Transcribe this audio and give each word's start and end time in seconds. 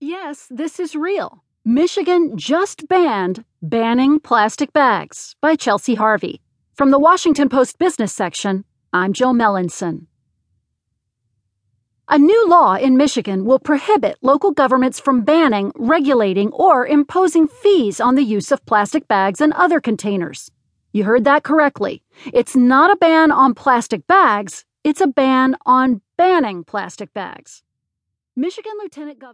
Yes, 0.00 0.46
this 0.48 0.78
is 0.78 0.94
real. 0.94 1.42
Michigan 1.64 2.38
just 2.38 2.86
banned 2.86 3.44
Banning 3.60 4.20
Plastic 4.20 4.72
Bags 4.72 5.34
by 5.40 5.56
Chelsea 5.56 5.96
Harvey. 5.96 6.40
From 6.72 6.92
the 6.92 7.00
Washington 7.00 7.48
Post 7.48 7.80
Business 7.80 8.12
section, 8.12 8.64
I'm 8.92 9.12
Jill 9.12 9.32
Melancon. 9.32 10.06
A 12.08 12.16
new 12.16 12.48
law 12.48 12.76
in 12.76 12.96
Michigan 12.96 13.44
will 13.44 13.58
prohibit 13.58 14.18
local 14.22 14.52
governments 14.52 15.00
from 15.00 15.24
banning, 15.24 15.72
regulating, 15.74 16.52
or 16.52 16.86
imposing 16.86 17.48
fees 17.48 18.00
on 18.00 18.14
the 18.14 18.22
use 18.22 18.52
of 18.52 18.64
plastic 18.66 19.08
bags 19.08 19.40
and 19.40 19.52
other 19.54 19.80
containers. 19.80 20.48
You 20.92 21.02
heard 21.02 21.24
that 21.24 21.42
correctly. 21.42 22.04
It's 22.32 22.54
not 22.54 22.92
a 22.92 22.96
ban 22.96 23.32
on 23.32 23.52
plastic 23.52 24.06
bags, 24.06 24.64
it's 24.84 25.00
a 25.00 25.08
ban 25.08 25.56
on 25.66 26.02
banning 26.16 26.62
plastic 26.62 27.12
bags. 27.12 27.64
Michigan 28.38 28.74
Lieutenant 28.80 29.18
Governor 29.18 29.26